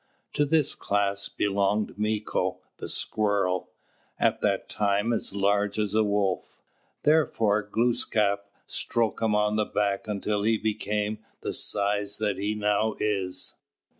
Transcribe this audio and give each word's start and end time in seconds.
To 0.33 0.45
this 0.45 0.73
class 0.73 1.29
belonged 1.29 1.89
Mīko, 1.95 2.57
the 2.77 2.89
Squirrel, 2.89 3.69
at 4.17 4.41
that 4.41 4.67
time 4.67 5.13
as 5.13 5.35
large 5.35 5.77
as 5.77 5.93
a 5.93 6.03
wolf. 6.03 6.63
Therefore 7.03 7.69
Glūskap 7.69 8.39
stroked 8.65 9.21
him 9.21 9.35
on 9.35 9.57
the 9.57 9.65
back 9.65 10.07
until 10.07 10.41
he 10.41 10.57
became 10.57 11.19
the 11.41 11.53
size 11.53 12.17
that 12.17 12.39
he 12.39 12.55
now 12.55 12.95
is. 12.99 13.53